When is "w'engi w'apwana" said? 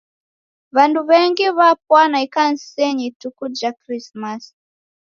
1.09-2.17